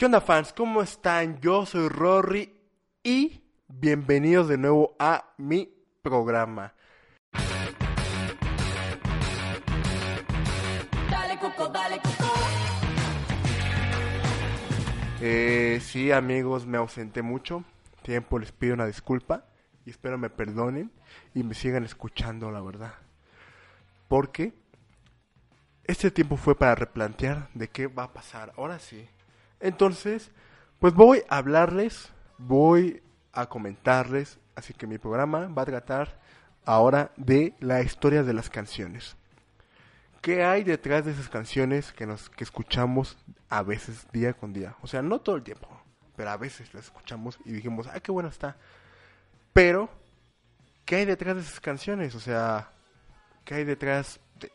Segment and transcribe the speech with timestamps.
[0.00, 0.54] ¿Qué onda fans?
[0.54, 1.38] ¿Cómo están?
[1.40, 2.58] Yo soy Rory
[3.02, 6.72] y bienvenidos de nuevo a mi programa.
[11.10, 12.32] Dale coco, dale coco.
[15.20, 17.62] Eh, sí amigos, me ausenté mucho.
[18.00, 19.44] Tiempo les pido una disculpa
[19.84, 20.90] y espero me perdonen
[21.34, 22.94] y me sigan escuchando, la verdad.
[24.08, 24.54] Porque
[25.84, 28.54] este tiempo fue para replantear de qué va a pasar.
[28.56, 29.06] Ahora sí.
[29.60, 30.30] Entonces,
[30.78, 33.02] pues voy a hablarles, voy
[33.32, 36.18] a comentarles, así que mi programa va a tratar
[36.64, 39.16] ahora de la historia de las canciones.
[40.20, 43.16] ¿Qué hay detrás de esas canciones que nos que escuchamos
[43.48, 44.76] a veces día con día?
[44.82, 45.68] O sea, no todo el tiempo,
[46.16, 48.56] pero a veces las escuchamos y dijimos, "Ah, qué buena está."
[49.52, 49.88] Pero
[50.84, 52.14] ¿qué hay detrás de esas canciones?
[52.14, 52.70] O sea,
[53.44, 54.52] ¿qué hay detrás de,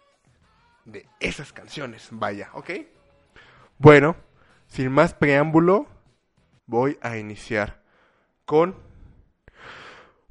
[0.85, 2.09] de esas canciones?
[2.11, 2.71] Vaya, ¿ok?
[3.79, 4.15] Bueno,
[4.67, 5.87] sin más preámbulo,
[6.65, 7.81] voy a iniciar
[8.45, 8.75] con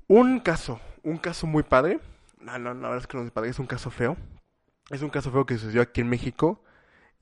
[0.07, 2.01] un caso, un caso muy padre.
[2.41, 4.17] No, no, no, es que no es padre, es un caso feo.
[4.91, 6.63] Es un caso feo que sucedió aquí en México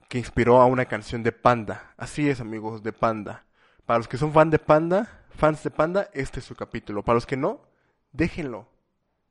[0.09, 1.95] que inspiró a una canción de Panda.
[1.97, 3.47] Así es, amigos, de Panda.
[3.87, 7.03] Para los que son fan de Panda, fans de Panda, este es su capítulo.
[7.03, 7.63] Para los que no,
[8.13, 8.69] déjenlo.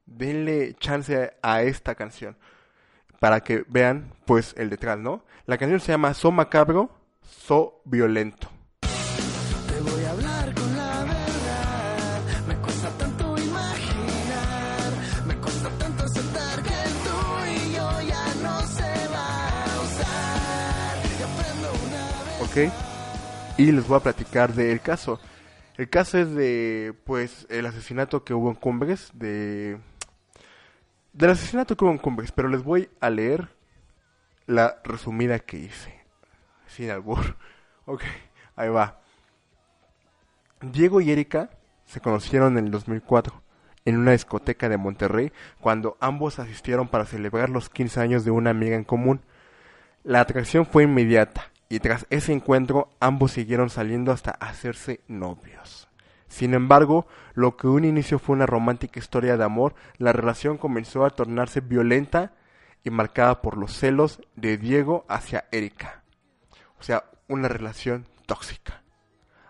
[0.05, 2.35] Denle chance a esta canción
[3.21, 5.23] para que vean pues el detrás, ¿no?
[5.45, 6.89] La canción se llama So Macabro,
[7.31, 8.49] So Violento.
[8.81, 12.21] Te voy a hablar con la verdad.
[12.47, 14.91] Me cuesta tanto imaginar.
[15.25, 20.97] Me cuesta tanto aceptar que tú y yo ya no se va a usar.
[21.19, 22.03] Y aprendo una
[22.41, 22.69] vez.
[22.69, 23.59] ¿ok?
[23.59, 25.19] Y les voy a platicar del caso.
[25.77, 29.79] El caso es de, pues, el asesinato que hubo en Cumbres, de...
[31.13, 33.49] Del asesinato que hubo en Cumbres, pero les voy a leer
[34.45, 36.00] la resumida que hice.
[36.75, 37.37] Sin albur.
[37.85, 38.03] Ok,
[38.55, 39.01] ahí va.
[40.61, 41.49] Diego y Erika
[41.83, 43.41] se conocieron en el 2004
[43.85, 48.51] en una discoteca de Monterrey cuando ambos asistieron para celebrar los 15 años de una
[48.51, 49.21] amiga en común.
[50.03, 55.89] La atracción fue inmediata y tras ese encuentro ambos siguieron saliendo hasta hacerse novios.
[56.27, 61.03] Sin embargo, lo que un inicio fue una romántica historia de amor, la relación comenzó
[61.03, 62.31] a tornarse violenta
[62.83, 66.00] y marcada por los celos de Diego hacia Erika.
[66.81, 68.81] O sea, una relación tóxica.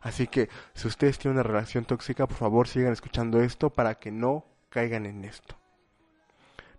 [0.02, 4.12] Así que si ustedes tienen una relación tóxica, por favor sigan escuchando esto para que
[4.12, 5.56] no caigan en esto.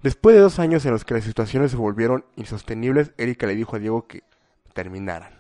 [0.03, 3.77] Después de dos años en los que las situaciones se volvieron insostenibles, Erika le dijo
[3.77, 4.25] a Diego que
[4.75, 5.33] terminaran.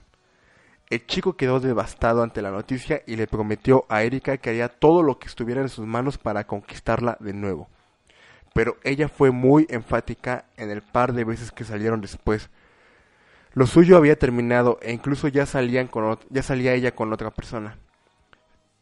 [0.88, 5.02] El chico quedó devastado ante la noticia y le prometió a Erika que haría todo
[5.02, 7.68] lo que estuviera en sus manos para conquistarla de nuevo.
[8.54, 12.48] Pero ella fue muy enfática en el par de veces que salieron después.
[13.54, 17.78] Lo suyo había terminado e incluso ya, salían con ya salía ella con otra persona.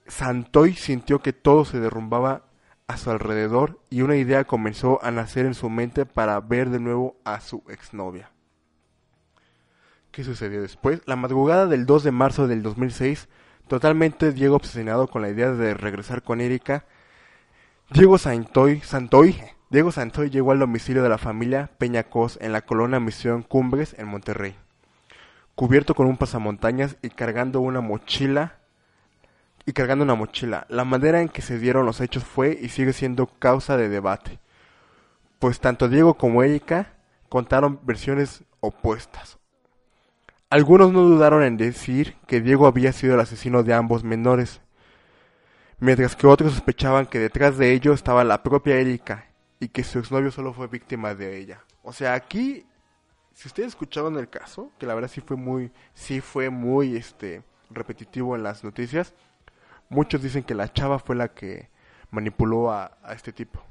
[0.06, 2.44] Santoy sintió que todo se derrumbaba
[2.86, 6.80] a su alrededor y una idea comenzó a nacer en su mente para ver de
[6.80, 8.32] nuevo a su exnovia.
[10.10, 11.00] ¿Qué sucedió después?
[11.06, 13.28] La madrugada del 2 de marzo del 2006,
[13.68, 16.84] totalmente Diego obsesionado con la idea de regresar con Erika,
[17.90, 19.36] Diego Santoy, Santoy,
[19.70, 24.08] Diego Santoy llegó al domicilio de la familia Peñacos en la colonia Misión Cumbres en
[24.08, 24.56] Monterrey.
[25.54, 28.58] Cubierto con un pasamontañas y cargando una mochila
[29.64, 30.66] y cargando una mochila.
[30.70, 34.40] La manera en que se dieron los hechos fue y sigue siendo causa de debate,
[35.38, 36.94] pues tanto Diego como Erika
[37.28, 39.38] contaron versiones opuestas.
[40.50, 44.62] Algunos no dudaron en decir que Diego había sido el asesino de ambos menores,
[45.78, 49.29] mientras que otros sospechaban que detrás de ello estaba la propia Erika
[49.60, 51.62] y que su exnovio solo fue víctima de ella.
[51.82, 52.66] O sea, aquí,
[53.34, 57.42] si ustedes escucharon el caso, que la verdad sí fue muy, sí fue muy, este,
[57.70, 59.14] repetitivo en las noticias,
[59.90, 61.68] muchos dicen que la chava fue la que
[62.10, 63.62] manipuló a, a este tipo.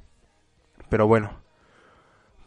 [0.89, 1.31] Pero bueno,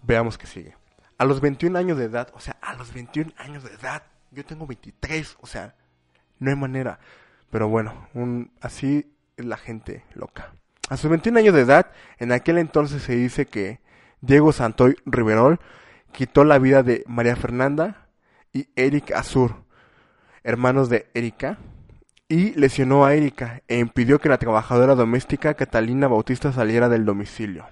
[0.02, 0.76] veamos qué sigue.
[1.18, 4.44] A los 21 años de edad, o sea, a los 21 años de edad, yo
[4.44, 5.74] tengo 23, o sea,
[6.38, 7.00] no hay manera.
[7.50, 10.54] Pero bueno, un, así es la gente loca.
[10.92, 11.86] A sus 21 años de edad,
[12.18, 13.80] en aquel entonces se dice que
[14.20, 15.58] Diego Santoy Riverol
[16.12, 18.08] quitó la vida de María Fernanda
[18.52, 19.64] y Eric Azur,
[20.42, 21.56] hermanos de Erika,
[22.28, 27.64] y lesionó a Erika e impidió que la trabajadora doméstica Catalina Bautista saliera del domicilio.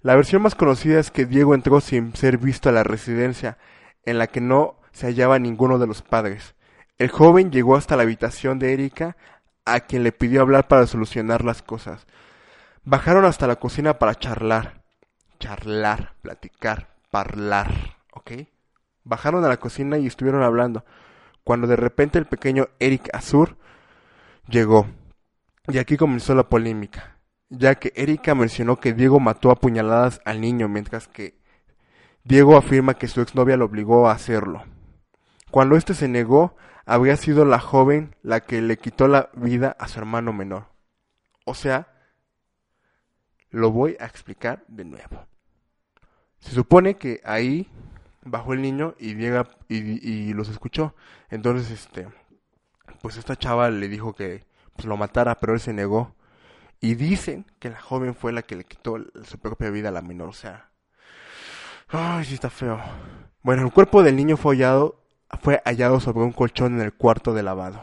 [0.00, 3.58] La versión más conocida es que Diego entró sin ser visto a la residencia,
[4.06, 6.54] en la que no se hallaba ninguno de los padres.
[6.96, 9.18] El joven llegó hasta la habitación de Erika,
[9.64, 12.06] a quien le pidió hablar para solucionar las cosas.
[12.84, 14.82] Bajaron hasta la cocina para charlar.
[15.38, 17.70] Charlar, platicar, parlar,
[18.12, 18.32] ¿ok?
[19.04, 20.84] Bajaron a la cocina y estuvieron hablando,
[21.42, 23.56] cuando de repente el pequeño Eric Azur
[24.48, 24.86] llegó.
[25.68, 27.18] Y aquí comenzó la polémica,
[27.48, 31.40] ya que Erika mencionó que Diego mató a puñaladas al niño, mientras que
[32.24, 34.64] Diego afirma que su exnovia lo obligó a hacerlo.
[35.50, 39.88] Cuando éste se negó, habría sido la joven la que le quitó la vida a
[39.88, 40.66] su hermano menor.
[41.44, 41.88] O sea,
[43.50, 45.26] lo voy a explicar de nuevo.
[46.40, 47.70] Se supone que ahí
[48.24, 50.94] bajó el niño y llega y, los escuchó.
[51.30, 52.08] Entonces, este,
[53.00, 54.44] pues esta chava le dijo que
[54.74, 56.14] pues, lo matara, pero él se negó.
[56.80, 60.02] Y dicen que la joven fue la que le quitó su propia vida a la
[60.02, 60.28] menor.
[60.28, 60.70] O sea,
[61.88, 62.80] ay, sí está feo.
[63.42, 65.01] Bueno, el cuerpo del niño fue hallado,
[65.40, 67.82] fue hallado sobre un colchón en el cuarto de lavado.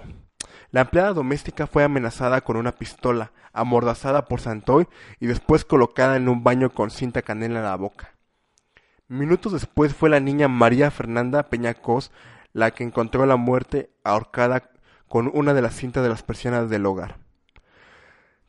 [0.72, 4.88] La empleada doméstica fue amenazada con una pistola, amordazada por Santoy
[5.20, 8.14] y después colocada en un baño con cinta canela en la boca.
[9.08, 12.12] Minutos después fue la niña María Fernanda Peñacos
[12.54, 14.70] la que encontró la muerte ahorcada
[15.08, 17.18] con una de las cintas de las persianas del hogar.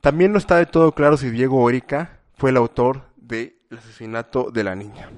[0.01, 4.65] También no está de todo claro si Diego Orica fue el autor del asesinato de
[4.65, 5.11] la niña.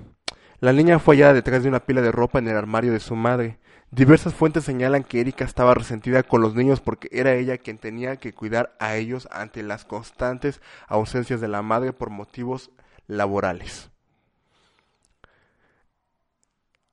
[0.61, 3.17] La niña fue hallada detrás de una pila de ropa en el armario de su
[3.17, 3.58] madre.
[3.94, 8.17] Diversas fuentes señalan que Erika estaba resentida con los niños porque era ella quien tenía
[8.17, 12.71] que cuidar a ellos ante las constantes ausencias de la madre por motivos
[13.06, 13.91] laborales.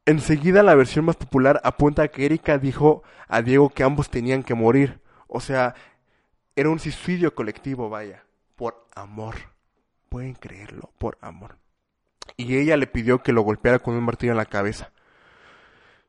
[0.05, 4.43] Enseguida la versión más popular apunta a que Erika dijo a Diego que ambos tenían
[4.43, 4.99] que morir.
[5.27, 5.75] O sea,
[6.57, 8.25] era un suicidio colectivo, vaya,
[8.57, 9.35] por amor.
[10.09, 11.59] Pueden creerlo, por amor.
[12.35, 14.91] Y ella le pidió que lo golpeara con un martillo en la cabeza.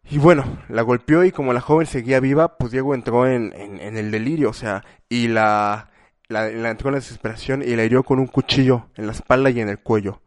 [0.09, 3.97] Y bueno, la golpeó y como la joven seguía viva, pues Diego entró en, en,
[3.97, 5.91] el delirio, o sea, y la,
[6.29, 9.61] la, entró en la desesperación y la hirió con un cuchillo en la espalda y
[9.61, 10.21] en el cuello.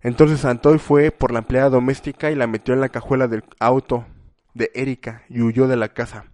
[0.00, 4.06] Entonces Santoy fue por la empleada doméstica y la metió en la cajuela del auto
[4.54, 6.24] de Erika y huyó de la casa.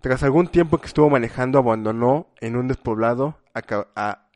[0.00, 3.62] Tras algún tiempo que estuvo manejando, abandonó en un despoblado a,
[3.96, 4.28] a,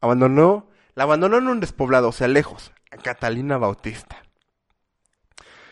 [0.00, 4.16] abandonó, la abandonó en un despoblado, o sea, lejos, a Catalina Bautista.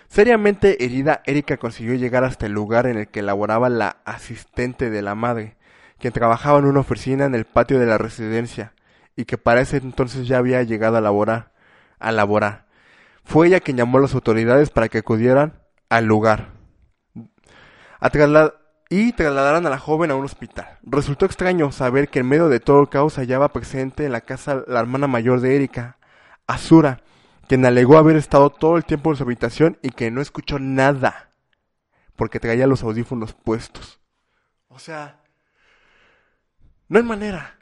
[0.08, 5.02] Seriamente herida, Erika consiguió llegar hasta el lugar en el que laboraba la asistente de
[5.02, 5.56] la madre,
[5.99, 8.72] quien trabajaba en una oficina en el patio de la residencia,
[9.16, 11.52] y que para ese entonces ya había llegado a laborar
[11.99, 12.66] a laborar.
[13.25, 16.52] Fue ella quien llamó a las autoridades para que acudieran al lugar
[18.00, 18.11] a
[18.90, 20.78] y trasladaran a la joven a un hospital.
[20.82, 24.64] Resultó extraño saber que en medio de todo el caos hallaba presente en la casa
[24.66, 25.99] la hermana mayor de Erika,
[26.46, 27.02] Azura,
[27.49, 31.33] quien alegó haber estado todo el tiempo en su habitación y que no escuchó nada,
[32.15, 34.00] porque traía los audífonos puestos.
[34.69, 35.23] O sea,
[36.89, 37.59] no hay manera,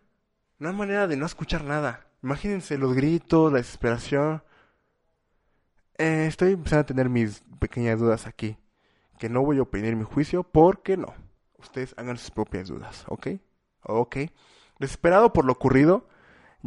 [0.59, 2.09] no hay manera de no escuchar nada.
[2.23, 4.43] Imagínense los gritos, la desesperación.
[5.99, 8.59] Eh, estoy empezando a tener mis pequeñas dudas aquí.
[9.19, 11.15] Que no voy a opinar mi juicio porque no.
[11.59, 13.28] Ustedes hagan sus propias dudas, ¿ok?
[13.83, 14.16] Ok.
[14.78, 16.09] Desesperado por lo ocurrido,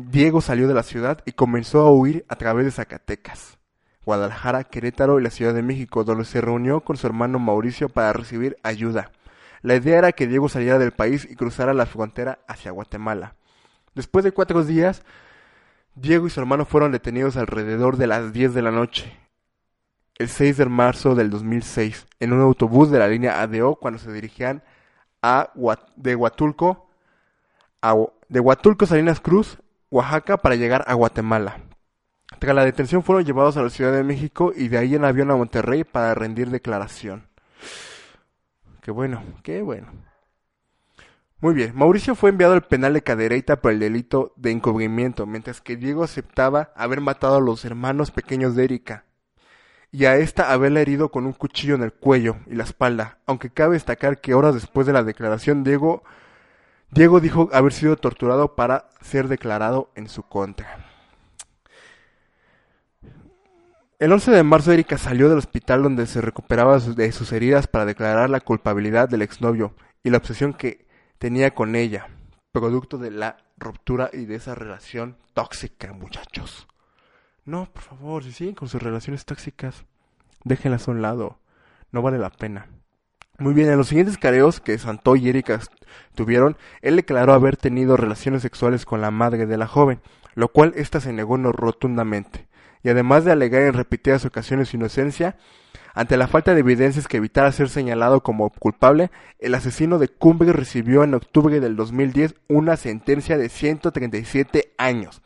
[0.01, 3.57] Diego salió de la ciudad y comenzó a huir a través de Zacatecas,
[4.05, 8.13] Guadalajara, Querétaro y la Ciudad de México, donde se reunió con su hermano Mauricio para
[8.13, 9.11] recibir ayuda.
[9.61, 13.35] La idea era que Diego saliera del país y cruzara la frontera hacia Guatemala.
[13.93, 15.03] Después de cuatro días,
[15.95, 19.19] Diego y su hermano fueron detenidos alrededor de las 10 de la noche,
[20.17, 24.13] el 6 de marzo del 2006, en un autobús de la línea ADO cuando se
[24.13, 24.63] dirigían
[25.21, 25.51] a
[25.97, 26.89] de Huatulco,
[27.81, 27.95] a,
[28.29, 31.61] de Huatulco Salinas Cruz, Oaxaca, para llegar a Guatemala.
[32.39, 35.31] Tras la detención fueron llevados a la Ciudad de México y de ahí en avión
[35.31, 37.27] a Monterrey para rendir declaración.
[38.81, 39.87] Qué bueno, qué bueno.
[41.41, 45.61] Muy bien, Mauricio fue enviado al penal de Cadereyta por el delito de encubrimiento, mientras
[45.61, 49.05] que Diego aceptaba haber matado a los hermanos pequeños de Erika
[49.91, 53.49] y a esta haberla herido con un cuchillo en el cuello y la espalda, aunque
[53.49, 56.03] cabe destacar que horas después de la declaración Diego,
[56.91, 60.85] Diego dijo haber sido torturado para ser declarado en su contra.
[63.99, 67.85] El 11 de marzo Erika salió del hospital donde se recuperaba de sus heridas para
[67.85, 72.07] declarar la culpabilidad del exnovio y la obsesión que tenía con ella,
[72.53, 76.67] producto de la ruptura y de esa relación tóxica, muchachos.
[77.43, 79.83] No, por favor, si siguen con sus relaciones tóxicas,
[80.43, 81.39] déjenlas a un lado.
[81.91, 82.67] No vale la pena.
[83.39, 85.61] Muy bien, en los siguientes careos que Santoy y Erika
[86.13, 90.01] tuvieron, él declaró haber tenido relaciones sexuales con la madre de la joven,
[90.35, 92.49] lo cual ésta se negó no rotundamente.
[92.83, 95.37] Y además de alegar en repetidas ocasiones su inocencia,
[95.93, 100.53] ante la falta de evidencias que evitara ser señalado como culpable, el asesino de Cumbres
[100.53, 105.21] recibió en octubre del 2010 una sentencia de 137 años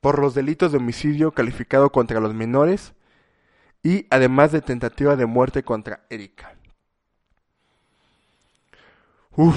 [0.00, 2.94] por los delitos de homicidio calificado contra los menores
[3.82, 6.56] y además de tentativa de muerte contra Erika.
[9.34, 9.56] Uf.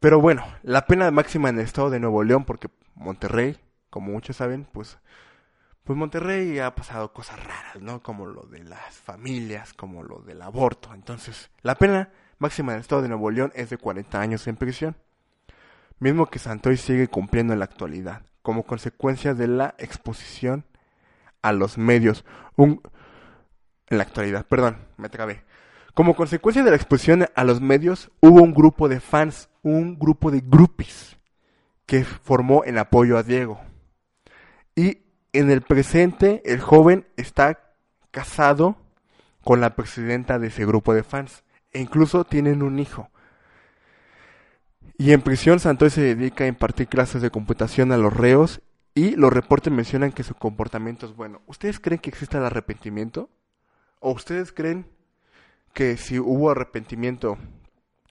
[0.00, 3.58] Pero bueno, la pena máxima en el estado de Nuevo León, porque Monterrey,
[3.90, 4.98] como muchos saben, pues,
[5.84, 8.02] pues Monterrey ha pasado cosas raras, ¿no?
[8.02, 10.94] Como lo de las familias, como lo del aborto.
[10.94, 14.56] Entonces, la pena máxima en el estado de Nuevo León es de 40 años en
[14.56, 14.96] prisión.
[15.98, 20.64] Mismo que Santoy sigue cumpliendo en la actualidad, como consecuencia de la exposición
[21.42, 22.24] a los medios.
[22.58, 22.80] En
[23.88, 25.45] la actualidad, perdón, me trabé.
[25.96, 30.30] Como consecuencia de la exposición a los medios, hubo un grupo de fans, un grupo
[30.30, 31.16] de groupies,
[31.86, 33.62] que formó en apoyo a Diego.
[34.74, 34.98] Y
[35.32, 37.72] en el presente, el joven está
[38.10, 38.76] casado
[39.42, 41.44] con la presidenta de ese grupo de fans.
[41.72, 43.08] E incluso tienen un hijo.
[44.98, 48.60] Y en prisión, Santoy se dedica a impartir clases de computación a los reos
[48.94, 51.40] y los reportes mencionan que su comportamiento es bueno.
[51.46, 53.30] ¿Ustedes creen que existe el arrepentimiento?
[53.98, 54.94] ¿O ustedes creen
[55.76, 57.36] que si hubo arrepentimiento,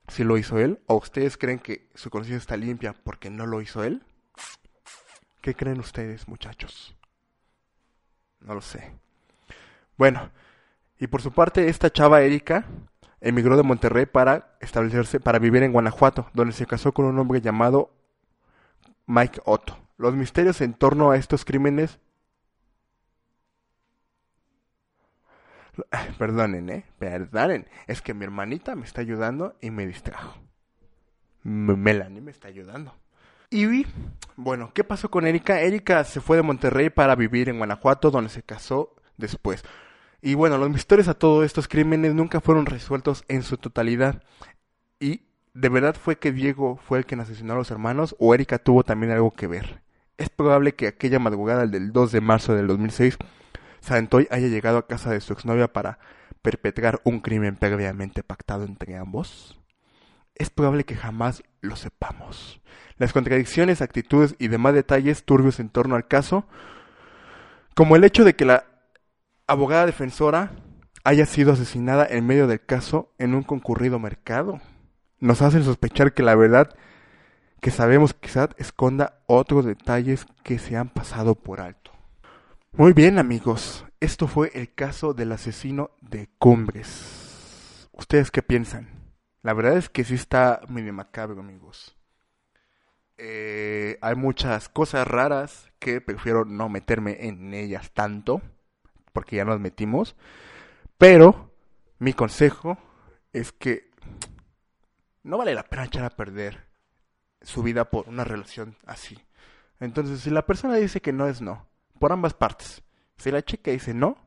[0.07, 0.83] si lo hizo él?
[0.85, 4.03] ¿O ustedes creen que su conciencia está limpia porque no lo hizo él?
[5.41, 6.95] ¿Qué creen ustedes, muchachos?
[8.39, 8.93] No lo sé.
[9.97, 10.29] Bueno,
[10.99, 12.67] y por su parte, esta chava Erika
[13.19, 17.41] emigró de Monterrey para establecerse, para vivir en Guanajuato, donde se casó con un hombre
[17.41, 17.95] llamado
[19.07, 19.75] Mike Otto.
[19.97, 21.97] Los misterios en torno a estos crímenes...
[26.17, 26.85] Perdonen, ¿eh?
[26.99, 27.67] Perdonen.
[27.87, 30.37] Es que mi hermanita me está ayudando y me distrajo.
[31.43, 32.95] Melanie me está ayudando.
[33.51, 33.85] Y
[34.35, 35.61] bueno, ¿qué pasó con Erika?
[35.61, 39.63] Erika se fue de Monterrey para vivir en Guanajuato, donde se casó después.
[40.21, 44.23] Y bueno, los misterios a todos estos crímenes nunca fueron resueltos en su totalidad.
[44.99, 45.21] Y
[45.53, 48.83] ¿de verdad fue que Diego fue el que asesinó a los hermanos o Erika tuvo
[48.83, 49.83] también algo que ver?
[50.17, 53.17] Es probable que aquella madrugada del 2 de marzo del 2006,
[53.85, 55.99] Santoy haya llegado a casa de su exnovia para
[56.41, 59.59] perpetrar un crimen previamente pactado entre ambos.
[60.33, 62.61] Es probable que jamás lo sepamos.
[62.97, 66.47] Las contradicciones, actitudes y demás detalles turbios en torno al caso,
[67.75, 68.65] como el hecho de que la
[69.47, 70.51] abogada defensora
[71.03, 74.61] haya sido asesinada en medio del caso en un concurrido mercado,
[75.19, 76.75] nos hacen sospechar que la verdad
[77.61, 81.84] que sabemos quizás esconda otros detalles que se han pasado por alto.
[82.77, 87.87] Muy bien amigos, esto fue el caso del asesino de Cumbres.
[87.93, 88.89] ¿Ustedes qué piensan?
[89.43, 91.95] La verdad es que sí está medio macabro amigos.
[93.17, 98.41] Eh, hay muchas cosas raras que prefiero no meterme en ellas tanto,
[99.13, 100.17] porque ya nos metimos.
[100.97, 101.55] Pero
[101.99, 102.77] mi consejo
[103.31, 103.89] es que
[105.23, 106.67] no vale la pena echar a perder
[107.41, 109.17] su vida por una relación así.
[109.79, 112.83] Entonces, si la persona dice que no es no, por ambas partes.
[113.17, 114.17] Si la chica dice no,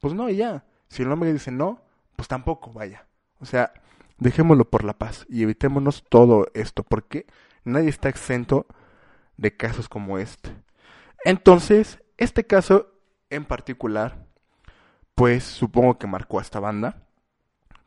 [0.00, 0.64] pues no y ya.
[0.88, 1.82] Si el hombre dice no,
[2.16, 3.06] pues tampoco, vaya.
[3.40, 3.72] O sea,
[4.18, 7.26] dejémoslo por la paz y evitémonos todo esto, porque
[7.64, 8.66] nadie está exento
[9.36, 10.50] de casos como este.
[11.24, 12.92] Entonces, este caso
[13.30, 14.26] en particular,
[15.14, 17.06] pues supongo que marcó a esta banda,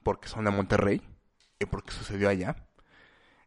[0.04, 1.02] porque son de Monterrey
[1.60, 2.56] y porque sucedió allá.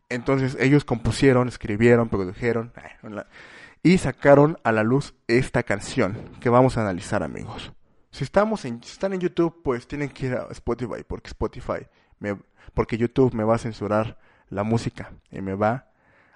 [0.09, 3.25] Entonces ellos compusieron, escribieron, produjeron eh,
[3.83, 7.73] y sacaron a la luz esta canción que vamos a analizar, amigos.
[8.11, 11.87] Si estamos en, si están en YouTube, pues tienen que ir a Spotify porque Spotify,
[12.19, 12.39] me,
[12.75, 14.19] porque YouTube me va a censurar
[14.49, 15.91] la música y me va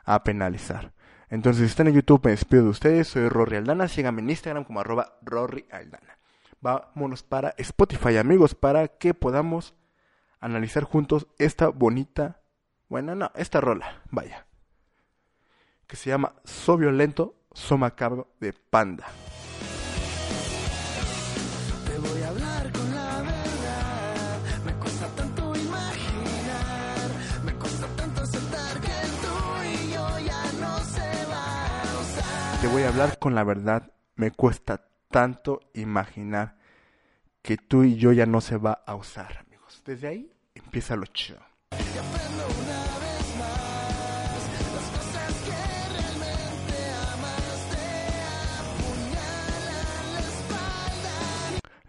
[0.05, 0.93] a penalizar.
[1.29, 3.09] Entonces, si están en YouTube, me despido de ustedes.
[3.09, 3.87] Soy Rory Aldana.
[3.87, 6.19] Síganme en Instagram como arroba Rory Aldana.
[6.61, 9.75] Vámonos para Spotify, amigos, para que podamos
[10.41, 12.43] analizar juntos esta bonita,
[12.89, 14.47] bueno, no, esta rola, vaya,
[15.91, 19.09] que se llama So Violento, So Macabro de Panda.
[21.85, 24.41] Te voy a hablar con la verdad.
[24.65, 27.11] Me cuesta tanto imaginar.
[27.45, 28.89] Me cuesta tanto aceptar que
[29.21, 32.61] tú y yo ya no se va a usar.
[32.61, 36.57] Te voy a hablar con la verdad, me cuesta tanto imaginar
[37.43, 39.83] que tú y yo ya no se va a usar, amigos.
[39.85, 41.41] Desde ahí empieza lo chido.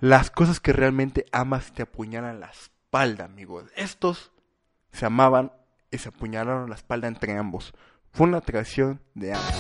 [0.02, 3.66] Las cosas que realmente amas te apuñalan la espalda, amigos.
[3.76, 4.32] Estos
[4.92, 5.52] se amaban
[5.92, 7.72] y se apuñalaron la espalda entre ambos.
[8.12, 9.54] Fue una atracción de ambos.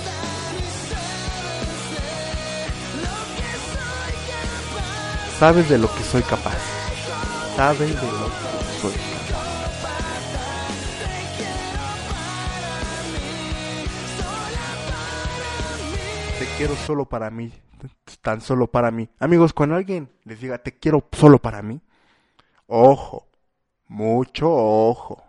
[5.37, 6.57] Sabes de lo que soy capaz.
[7.55, 9.21] Sabes de lo que soy capaz.
[16.39, 17.53] Te quiero solo para mí,
[18.21, 19.09] tan solo para mí.
[19.19, 21.81] Amigos, cuando alguien les diga te quiero solo para mí,
[22.67, 23.27] ojo,
[23.87, 25.23] mucho ojo.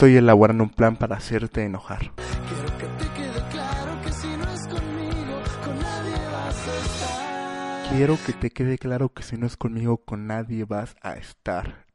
[0.00, 2.19] Estoy elaborando un plan para hacerte enojar.
[7.90, 11.86] Quiero que te quede claro que si no es conmigo, con nadie vas a estar.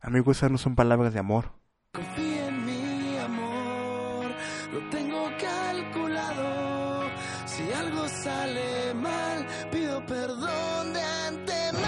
[0.00, 1.52] Amigo, esas no son palabras de amor.
[1.92, 4.26] Confía en mi amor,
[4.72, 7.04] lo tengo calculado.
[7.46, 11.86] Si algo sale mal, pido perdón de antemano.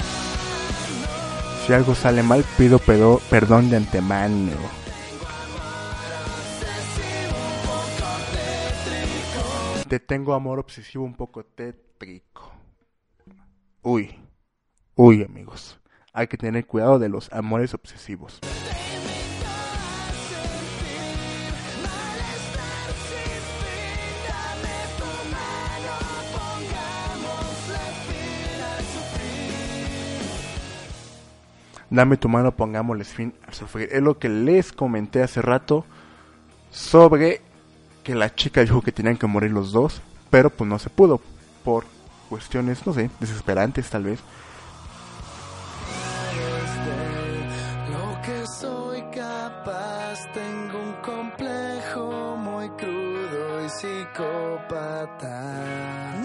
[1.66, 4.52] Si algo sale mal, pido pedo- perdón de antemano.
[9.88, 11.85] Te tengo amor obsesivo un poco tétrico.
[13.82, 14.14] Uy,
[14.94, 15.78] uy amigos,
[16.12, 18.40] hay que tener cuidado de los amores obsesivos.
[31.88, 33.88] Dame tu mano, pongámosles fin al sufrir.
[33.92, 35.86] Es lo que les comenté hace rato
[36.70, 37.40] sobre
[38.02, 41.20] que la chica dijo que tenían que morir los dos, pero pues no se pudo
[41.66, 41.84] por
[42.28, 44.20] cuestiones, no sé, desesperantes tal vez.
[46.86, 50.20] de lo que soy capaz.
[50.32, 55.42] Tengo un complejo muy crudo y psicópata.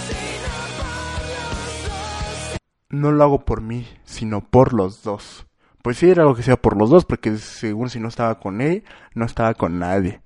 [0.05, 2.57] sino por los dos.
[2.91, 5.47] No lo hago por mí, sino por los dos.
[5.81, 8.61] Pues sí, era algo que sea por los dos, porque según si no estaba con
[8.61, 8.83] él,
[9.15, 10.21] no estaba con nadie.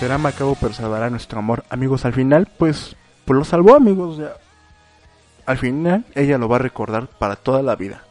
[0.00, 1.62] Será macabro, pero salvará nuestro amor.
[1.68, 4.16] Amigos, al final, pues, pues lo salvó, amigos.
[4.16, 4.32] sea,
[5.44, 8.02] al final, ella lo va a recordar para toda la vida.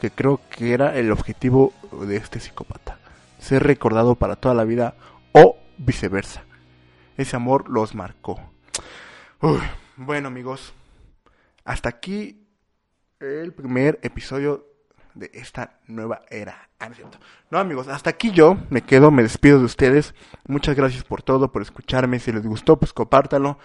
[0.00, 1.72] Que creo que era el objetivo
[2.04, 2.98] de este psicópata.
[3.38, 4.96] Ser recordado para toda la vida
[5.30, 6.42] o viceversa.
[7.16, 8.40] Ese amor los marcó.
[9.94, 10.74] Bueno, amigos.
[11.64, 12.44] Hasta aquí
[13.20, 14.66] el primer episodio
[15.16, 16.68] de esta nueva era.
[16.78, 17.18] Ah, no, cierto.
[17.50, 20.14] No, amigos, hasta aquí yo me quedo, me despido de ustedes.
[20.46, 22.20] Muchas gracias por todo, por escucharme.
[22.20, 23.58] Si les gustó, pues compártanlo.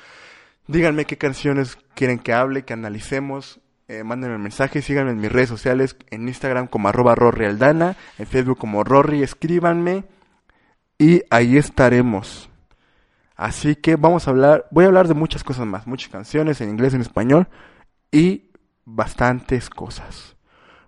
[0.68, 3.60] Díganme qué canciones quieren que hable, que analicemos.
[3.88, 8.26] Eh, mándenme mensajes, síganme en mis redes sociales, en Instagram como arroba Rory Aldana, en
[8.26, 10.06] Facebook como Rory, escríbanme
[10.98, 12.50] y ahí estaremos.
[13.36, 16.70] Así que vamos a hablar, voy a hablar de muchas cosas más, muchas canciones en
[16.70, 17.50] inglés, en español
[18.12, 18.52] y
[18.86, 20.31] bastantes cosas.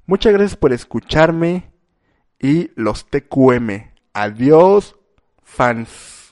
[0.06, 1.72] Muchas gracias por escucharme
[2.38, 3.92] y los TQM.
[4.14, 4.98] Adiós,
[5.44, 6.23] fans.